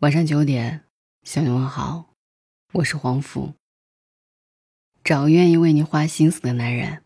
[0.00, 0.84] 晚上九点，
[1.24, 2.10] 向你问好，
[2.74, 3.54] 我是黄甫。
[5.02, 7.02] 找愿意为你花心思的男人。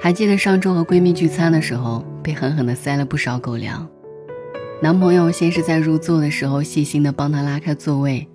[0.00, 3.88] 还记得上周和闺蜜聚餐的时候，被狠狠的塞了不少狗粮。
[4.82, 8.28] 男朋友先是在入座的时候细心的帮她拉开座位。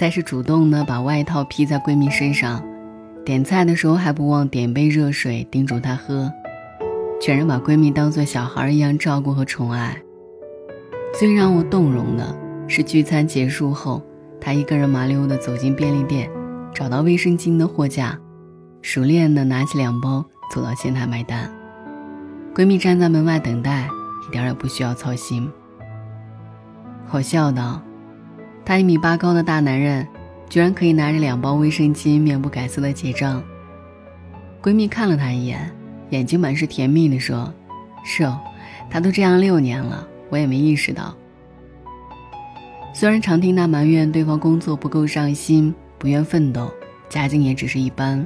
[0.00, 2.66] 再是主动的把外套披在闺蜜身上，
[3.22, 6.32] 点菜的时候还不忘点杯热水叮嘱她喝，
[7.20, 9.94] 全然把闺蜜当做小孩一样照顾和宠爱。
[11.12, 12.34] 最让我动容的
[12.66, 14.02] 是聚餐结束后，
[14.40, 16.30] 她一个人麻溜的走进便利店，
[16.72, 18.18] 找到卫生巾的货架，
[18.80, 21.52] 熟练的拿起两包走到前台买单。
[22.54, 23.86] 闺蜜站在门外等待，
[24.26, 25.46] 一点也不需要操心。
[27.10, 27.82] 我笑道。
[28.70, 30.06] 他一米八高的大男人，
[30.48, 33.42] 居然可以拿着两包卫生巾，面不改色的结账。
[34.62, 35.68] 闺蜜看了他一眼，
[36.10, 37.52] 眼睛满是甜蜜的说
[38.06, 38.38] ：“是哦，
[38.88, 41.12] 他都这样六年了，我也没意识到。”
[42.94, 46.72] 虽然常听他埋怨对方工作不够上心，不愿奋斗，
[47.08, 48.24] 家境也只是一般，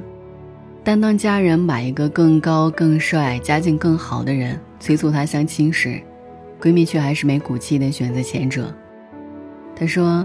[0.83, 5.99] 但当家人把一个更高、更帅、家境更好的人催促她相亲时，
[6.61, 8.71] 闺蜜却还是没骨气的选择前者。
[9.75, 10.23] 她说。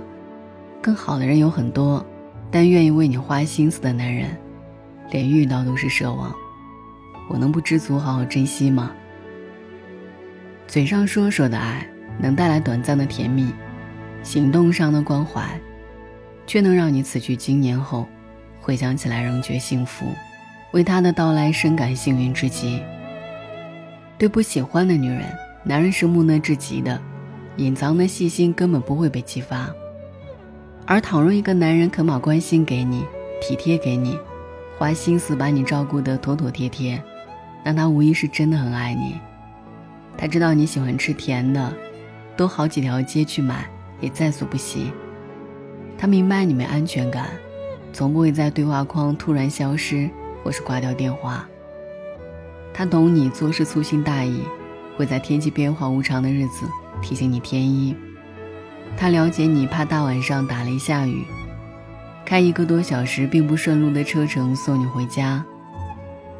[0.83, 2.05] 更好的人有很多，
[2.51, 4.37] 但愿意为你花心思的男人，
[5.11, 6.35] 连遇到都是奢望。
[7.29, 8.91] 我能不知足，好好珍惜吗？
[10.67, 11.87] 嘴上说说的爱，
[12.19, 13.53] 能带来短暂的甜蜜；
[14.23, 15.43] 行动上的关怀，
[16.47, 18.07] 却能让你此去经年后，
[18.61, 20.07] 回想起来仍觉幸福，
[20.73, 22.83] 为他的到来深感幸运之极。
[24.17, 25.25] 对不喜欢的女人，
[25.63, 27.01] 男人是木讷至极的，
[27.57, 29.71] 隐藏的细心根本不会被激发。
[30.91, 33.05] 而倘若一个男人肯把关心给你，
[33.41, 34.19] 体贴给你，
[34.77, 37.01] 花心思把你照顾得妥妥帖帖，
[37.65, 39.15] 那他无疑是真的很爱你。
[40.19, 41.73] 他知道你喜欢吃甜的，
[42.37, 43.71] 都好几条街去买
[44.01, 44.91] 也在所不惜。
[45.97, 47.29] 他明白你没安全感，
[47.93, 50.11] 从不会在对话框突然消失
[50.43, 51.49] 或是挂掉电话。
[52.75, 54.43] 他懂你做事粗心大意，
[54.97, 56.67] 会在天气变化无常的日子
[57.01, 57.95] 提醒你添衣。
[59.01, 61.25] 他了解你怕大晚上打雷下雨，
[62.23, 65.43] 开一个多小时并不顺路的车程送你回家，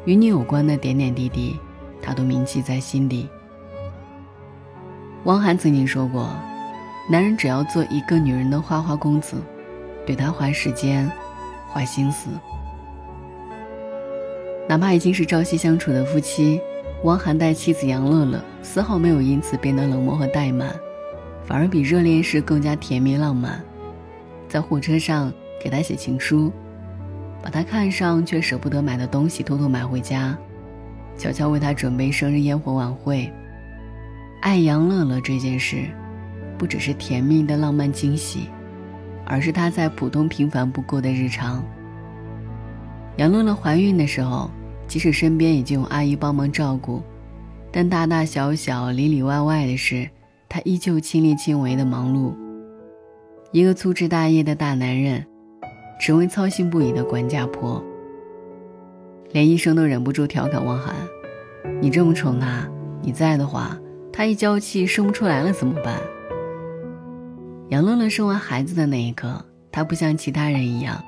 [0.05, 1.59] 与你有关的点点滴滴，
[2.03, 3.27] 他都铭记在心底。
[5.23, 6.29] 汪涵曾经说过，
[7.09, 9.37] 男人只要做一个女人的花花公子，
[10.05, 11.11] 对她花时间，
[11.67, 12.29] 花心思，
[14.69, 16.61] 哪怕已经是朝夕相处的夫妻，
[17.05, 20.71] 汪涵待妻子杨乐乐丝毫没有因此变得冷漠和怠慢。
[21.43, 23.61] 反而比热恋时更加甜蜜浪漫，
[24.47, 25.31] 在火车上
[25.61, 26.51] 给他写情书，
[27.41, 30.37] 把他看上却舍不得买的东西偷偷买回家，
[31.17, 33.31] 悄悄为他准备生日烟火晚会。
[34.41, 35.85] 爱杨乐乐这件事，
[36.57, 38.47] 不只是甜蜜的浪漫惊喜，
[39.25, 41.63] 而是他在普通平凡不过的日常。
[43.17, 44.49] 杨乐乐怀孕的时候，
[44.87, 47.03] 即使身边已经有阿姨帮忙照顾，
[47.71, 50.09] 但大大小小里里外外的事。
[50.53, 52.35] 他依旧亲力亲为的忙碌，
[53.53, 55.25] 一个粗枝大叶的大男人，
[55.97, 57.81] 只为操心不已的管家婆。
[59.31, 60.93] 连医生都忍不住调侃汪涵
[61.79, 62.69] ：“你这么宠他，
[63.01, 63.79] 你在的话，
[64.11, 65.97] 他一娇气生不出来了怎么办？”
[67.71, 69.41] 杨乐乐生完孩子的那一刻，
[69.71, 71.01] 他不像其他人一样，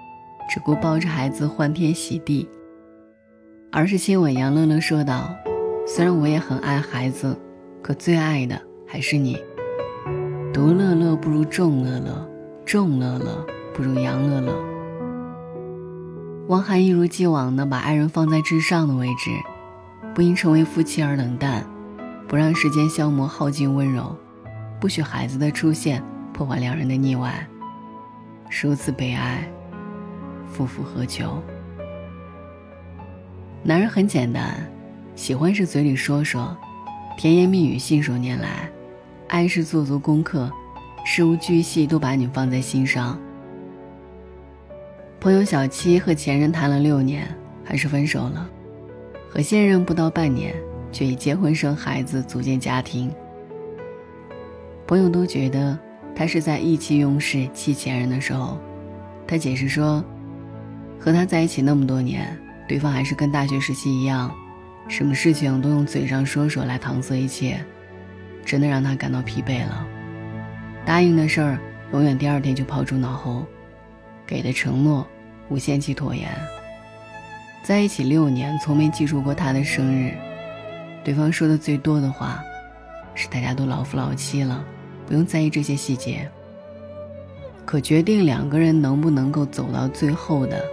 [0.50, 2.48] 只顾抱着孩子欢天喜地，
[3.74, 5.36] 而是亲吻杨乐乐说道
[5.86, 7.38] ：“虽然我也很爱孩子，
[7.82, 8.58] 可最爱的。”
[8.94, 9.36] 还是你，
[10.54, 12.30] 独乐乐不如众乐乐，
[12.64, 13.44] 众乐乐
[13.74, 14.54] 不如杨乐乐。
[16.50, 19.32] 汪涵一如既往地把爱人放在至上的位置，
[20.14, 21.66] 不因成为夫妻而冷淡，
[22.28, 24.16] 不让时间消磨耗尽温柔，
[24.80, 26.00] 不许孩子的出现
[26.32, 27.48] 破坏两人的腻歪。
[28.62, 29.44] 如此悲哀，
[30.46, 31.42] 夫复何求？
[33.64, 34.54] 男人很简单，
[35.16, 36.56] 喜欢是嘴里说说，
[37.18, 38.70] 甜言蜜语信手拈来。
[39.34, 40.48] 爱是做足功课，
[41.04, 43.20] 事无巨细都把你放在心上。
[45.20, 47.28] 朋友小七和前任谈了六年，
[47.64, 48.48] 还是分手了；
[49.28, 50.54] 和现任不到半年，
[50.92, 53.12] 却已结婚生孩子，组建家庭。
[54.86, 55.76] 朋友都觉得
[56.16, 58.60] 他是在意气用事气前任的时候，
[59.26, 60.04] 他解释说，
[61.00, 62.38] 和他在一起那么多年，
[62.68, 64.32] 对方还是跟大学时期一样，
[64.88, 67.60] 什么事情都用嘴上说说来搪塞一切。
[68.46, 69.86] 真的让他感到疲惫了。
[70.86, 71.60] 答应的事儿，
[71.92, 73.46] 永远第二天就抛诸脑后，
[74.26, 75.08] 给的承诺
[75.50, 76.30] 无限期拖延。
[77.64, 80.14] 在一起六年，从没记住过他的生日。
[81.04, 82.44] 对方说的最多的话，
[83.16, 84.64] 是大家都老夫老妻了，
[85.08, 86.30] 不用在意这些细节。
[87.66, 90.64] 可决定两个人能不能够走到最后的，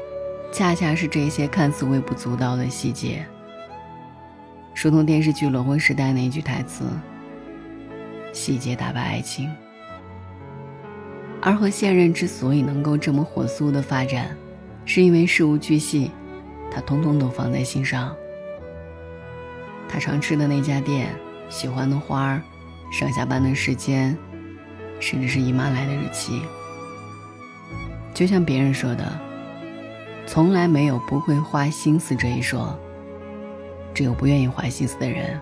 [0.52, 3.24] 恰恰是这些看似微不足道的细节。
[4.82, 6.84] 如同电视剧《裸婚时代》那句台词
[8.32, 9.50] ：“细节打败爱情。”
[11.42, 14.36] 而和现任之所以能够这么火速的发展，
[14.84, 16.10] 是因为事无巨细，
[16.70, 18.14] 他通通都放在心上。
[19.88, 21.08] 他常吃的那家店，
[21.48, 22.42] 喜欢的花儿，
[22.92, 24.14] 上下班的时间，
[25.00, 26.42] 甚至是姨妈来的日期。
[28.12, 29.18] 就像别人说的，
[30.26, 32.78] 从来没有不会花心思这一说，
[33.94, 35.40] 只有不愿意花心思的人。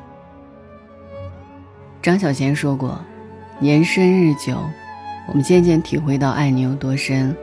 [2.01, 2.99] 张小娴说过
[3.59, 4.59] ：“年深日久。”
[5.29, 7.37] 我们渐渐体会到爱你有多深，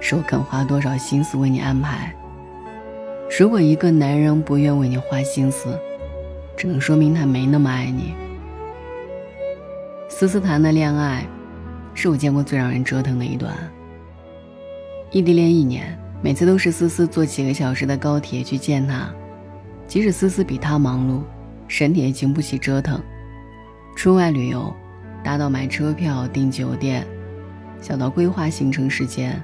[0.00, 2.10] 是我肯花多少心思为你安排。
[3.38, 5.78] 如果一个男人不愿为你花心思，
[6.56, 8.14] 只能说明他没那么爱你。
[10.08, 11.26] 思思谈的恋爱，
[11.92, 13.52] 是我见过最让人折腾的一段。
[15.10, 19.12] 异地恋一年，每次都是思思坐几个小时的高铁去见他，
[19.86, 21.20] 即使思思比他忙碌，
[21.68, 22.98] 身体也经不起折腾。
[23.94, 24.74] 出外旅游。
[25.22, 27.06] 大到买车票、订酒店，
[27.80, 29.42] 小到规划行程时间，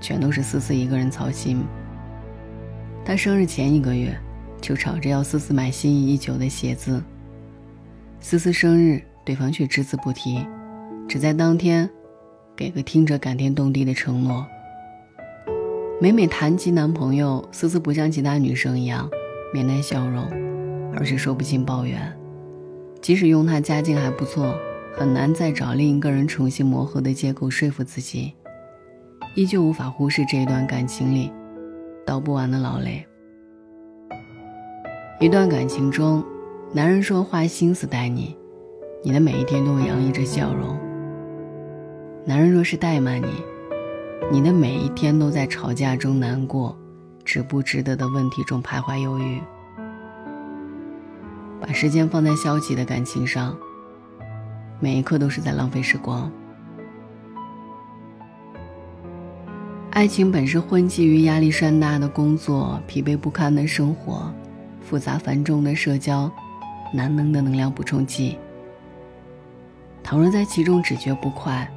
[0.00, 1.64] 全都是思思一个人操心。
[3.04, 4.16] 他生日前一个月，
[4.60, 7.02] 就吵着要思思买心仪已久的鞋子。
[8.20, 10.46] 思思生日，对方却只字不提，
[11.08, 11.90] 只在当天，
[12.54, 14.46] 给个听着感天动地的承诺。
[16.00, 19.10] 每每谈及男朋友，思思不像其他女生一样
[19.52, 20.28] 面带笑容，
[20.94, 22.17] 而是说不尽抱怨。
[23.00, 24.54] 即使用他家境还不错。
[24.94, 28.34] 很难再找另一个人重新磨合的借口说服自己，
[29.36, 31.32] 依旧无法忽视这一段感情里
[32.04, 33.06] 道不完的劳累。
[35.20, 36.24] 一段感情中，
[36.72, 38.36] 男人说花心思待你，
[39.04, 40.76] 你的每一天都会洋溢着笑容；
[42.24, 43.28] 男人若是怠慢你，
[44.32, 46.76] 你的每一天都在吵架中难过，
[47.24, 49.40] 值不值得的问题中徘徊犹豫。
[51.60, 53.56] 把时间放在消极的感情上。
[54.80, 56.30] 每一刻都是在浪费时光。
[59.90, 64.32] 爱情本是混迹于压力山大的工作、疲惫不堪的生活、
[64.80, 66.30] 复杂繁重的社交、
[66.94, 68.38] 难能的能量补充剂。
[70.02, 71.68] 倘若在其中只觉不快，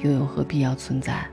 [0.00, 1.26] 又有何必要存在？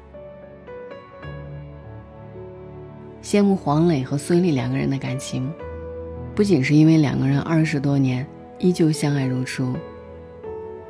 [3.21, 5.51] 羡慕黄磊和孙俪两个人的感情，
[6.37, 8.23] 不仅是因为两个人二十多年
[8.59, 9.75] 依旧相爱如初。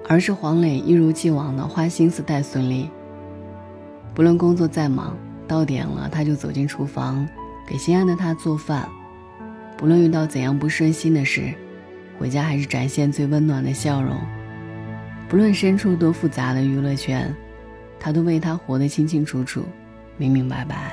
[0.05, 2.89] 而是黄磊一如既往的花心思带孙俪。
[4.13, 5.15] 不论工作再忙，
[5.47, 7.25] 到点了他就走进厨房，
[7.65, 8.89] 给心爱的他做饭。
[9.77, 11.53] 不论遇到怎样不顺心的事，
[12.19, 14.17] 回家还是展现最温暖的笑容。
[15.29, 17.33] 不论身处多复杂的娱乐圈，
[17.97, 19.63] 他都为他活得清清楚楚、
[20.17, 20.91] 明明白白。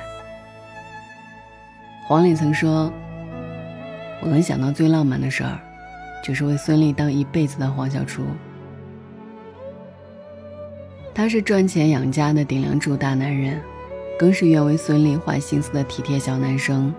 [2.07, 2.89] 黄磊曾说
[4.21, 5.59] ：“我能想到最浪漫的事儿，
[6.23, 8.23] 就是为孙俪当一辈子的黄小厨。”
[11.13, 13.61] 他是赚钱养家的顶梁柱大男人，
[14.19, 16.93] 更是愿为孙俪花心思的体贴小男生。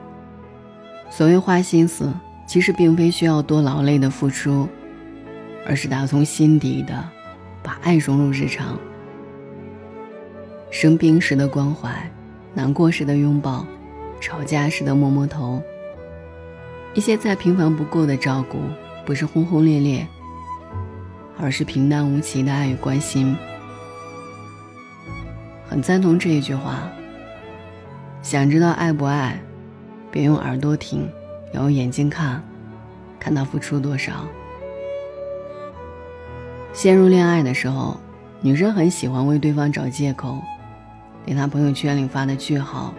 [1.10, 2.10] 所谓花心思，
[2.46, 4.66] 其实并非需要多劳累的付出，
[5.66, 7.04] 而是打从心底的
[7.62, 8.78] 把爱融入日常。
[10.70, 12.10] 生病时的关怀，
[12.54, 13.66] 难过时的拥抱，
[14.18, 15.62] 吵架时的摸摸头。
[16.96, 18.58] 一些再平凡不过的照顾，
[19.04, 20.06] 不是轰轰烈烈，
[21.38, 23.36] 而是平淡无奇的爱与关心。
[25.68, 26.90] 很赞同这一句话。
[28.22, 29.38] 想知道爱不爱，
[30.10, 31.06] 别用耳朵听，
[31.52, 32.42] 要用眼睛看，
[33.20, 34.26] 看他付出多少。
[36.72, 38.00] 陷入恋爱的时候，
[38.40, 40.40] 女生很喜欢为对方找借口，
[41.26, 42.94] 连他朋友圈里发的句号，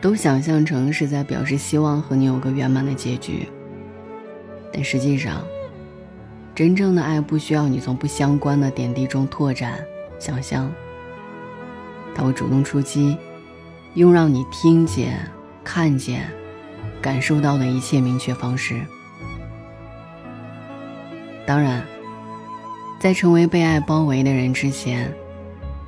[0.00, 3.46] 都想象成是在表示希望和你有个圆满的结局。
[4.72, 5.42] 但实际上，
[6.54, 9.84] 真正的爱不需要你从不相关的点滴中拓展
[10.18, 10.70] 想象。
[12.14, 13.16] 他会主动出击，
[13.94, 15.18] 用让你听见、
[15.62, 16.28] 看见、
[17.00, 18.80] 感受到的一切明确方式。
[21.46, 21.84] 当然，
[22.98, 25.12] 在成为被爱包围的人之前，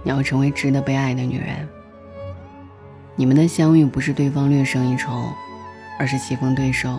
[0.02, 1.68] 你要成为值得被爱的女人。
[3.14, 5.28] 你们的相遇不是对方略胜一筹，
[5.98, 6.98] 而是棋逢对手。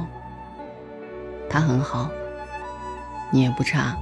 [1.49, 2.09] 他很好，
[3.31, 3.97] 你也不差。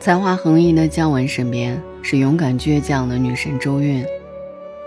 [0.00, 4.04] 才华横溢的姜文身边，是勇敢倔强的女神周韵，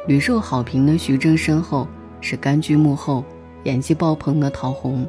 [0.08, 1.88] 屡受好评的徐峥身后
[2.20, 3.24] 是甘居幕后、
[3.63, 5.06] 演技爆棚的陶虹。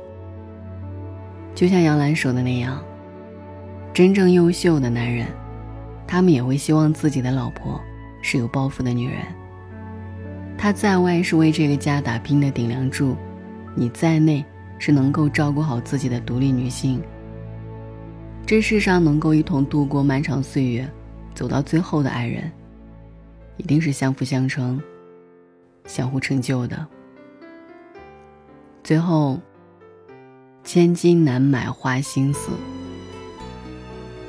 [1.54, 2.82] 就像杨澜说的那样，
[3.94, 5.26] 真正优秀的男人，
[6.06, 7.80] 他们也会希望自己的老婆
[8.22, 9.18] 是有抱负的女人。
[10.56, 13.16] 他在外是为这个家打拼的顶梁柱，
[13.74, 14.44] 你在内
[14.78, 17.02] 是能够照顾好自己的独立女性。
[18.46, 20.88] 这世上能够一同度过漫长岁月，
[21.34, 22.50] 走到最后的爱人，
[23.56, 24.80] 一定是相辅相成、
[25.86, 26.86] 相互成就的。
[28.84, 29.40] 最后，
[30.62, 32.50] 千金难买花心思，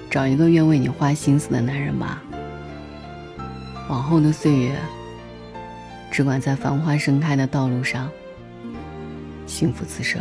[0.10, 2.24] 找一个愿为你花心思的男人吧。
[3.94, 4.76] 往后的岁月，
[6.10, 8.10] 只管在繁花盛开的道路上，
[9.46, 10.20] 幸福此生。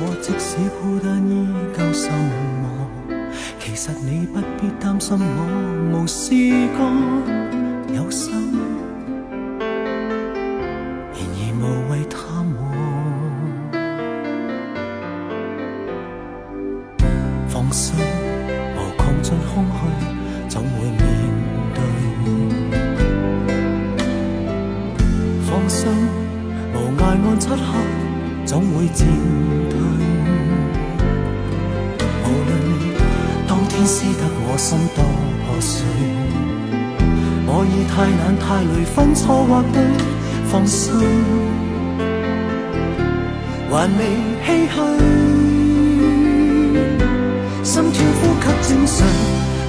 [0.00, 2.10] 我即使孤单依旧心
[2.62, 2.88] 忙。
[3.60, 6.32] 其实你不必担心我无事
[6.76, 7.94] 过。
[7.94, 8.47] 有心。
[28.48, 29.06] 总会渐
[29.68, 29.78] 退，
[32.24, 32.96] 无论你
[33.46, 35.04] 当天撕得我心多
[35.44, 35.84] 破碎，
[37.44, 39.84] 我已太难太累分错或对，
[40.50, 40.96] 放心，
[43.68, 44.80] 还未唏嘘，
[47.62, 48.96] 心跳呼吸正常，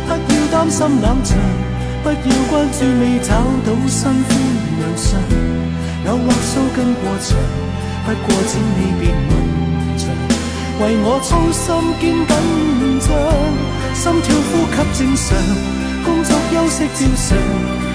[0.07, 1.35] 不要担心冷场，
[2.01, 2.15] 不要
[2.49, 4.31] 关注未找到新欢
[4.79, 5.19] 良相。
[6.05, 7.35] 有或须跟过长，
[8.09, 9.31] 不过请你别问
[9.95, 10.01] 着。
[10.81, 11.61] 为我操心
[12.01, 12.33] 兼紧
[13.05, 13.07] 张，
[13.93, 15.27] 心跳呼吸正常，
[16.03, 17.27] 工作休息照常。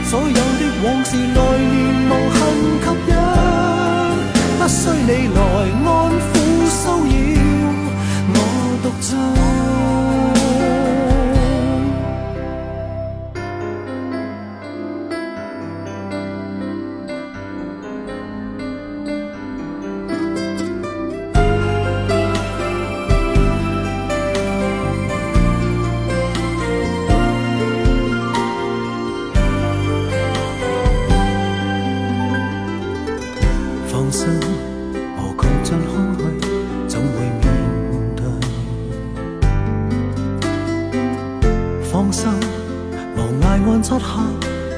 [0.09, 1.75] 所有的往事来年
[2.07, 2.39] 无限
[2.79, 3.13] 吸引，
[4.57, 5.37] 不需你来
[5.83, 5.87] 安
[6.31, 6.33] 抚
[6.71, 7.11] 骚扰，
[8.29, 8.37] 我
[8.85, 9.11] 独唱。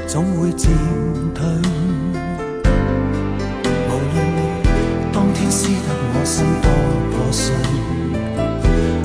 [0.06, 0.70] 总会渐
[1.34, 1.44] 退，
[3.88, 4.38] 无论你
[5.12, 6.70] 当天撕得我心多
[7.10, 7.52] 破碎，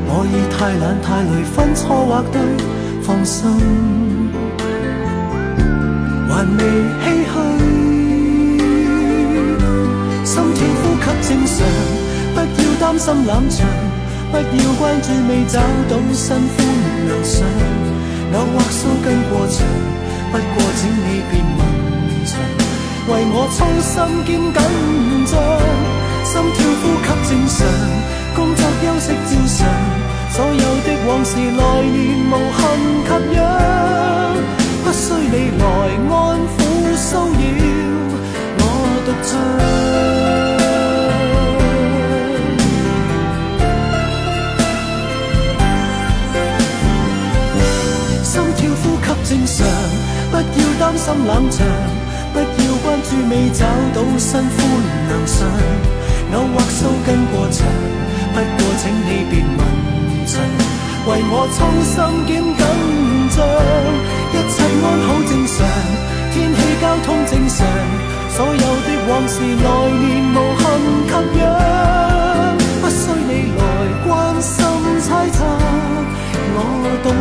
[0.08, 2.40] 我已太懒太累分错或对，
[3.02, 3.50] 放心，
[6.30, 6.62] 还未
[7.02, 7.34] 唏嘘，
[10.24, 11.58] 心跳呼吸正常，
[12.36, 13.68] 不要担心冷场，
[14.32, 16.56] 不要关注未找到新欢
[17.08, 17.44] 良相。
[18.34, 19.31] 有或须跟过长，
[20.32, 21.60] 不过请你别问
[22.26, 22.32] 长。
[23.10, 23.94] 为我操心
[24.26, 24.58] 兼紧
[25.28, 25.34] 张，
[26.24, 27.60] 心跳呼吸正常，
[28.36, 29.60] 工作休息照常。
[30.32, 31.96] 所有的往事来年
[32.30, 32.60] 无痕
[33.06, 33.40] 吸氧，
[34.84, 35.64] 不需你来
[36.10, 36.16] 安
[36.48, 37.44] 抚骚扰，
[38.58, 38.62] 我
[39.06, 40.11] 独唱。
[49.32, 49.66] 正常，
[50.30, 50.44] 不要
[50.78, 51.66] 担心冷场，
[52.34, 52.44] 不要
[52.84, 53.64] 关注未找
[53.96, 54.60] 到新欢
[55.08, 55.48] 良相。
[56.34, 57.64] 偶或须跟过场，
[58.34, 59.58] 不过请你别问
[60.28, 60.36] 长。
[61.08, 61.96] 为我操心
[62.28, 62.60] 兼紧
[63.32, 63.40] 张，
[64.34, 65.64] 一切安好正常，
[66.34, 67.64] 天气交通正常，
[68.36, 70.68] 所有的往事来年无幸
[71.08, 71.48] 吸引，
[72.82, 73.64] 不需你来
[74.04, 74.12] 关
[74.44, 74.52] 心
[75.00, 75.40] 猜测，
[76.54, 76.60] 我
[77.02, 77.16] 懂